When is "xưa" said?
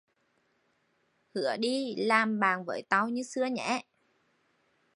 3.23-3.45